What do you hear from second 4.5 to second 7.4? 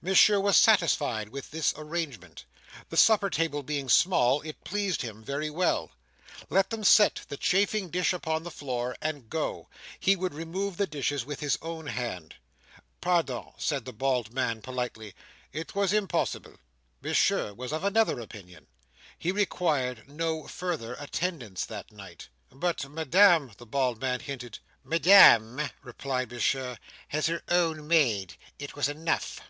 pleased him very well. Let them set the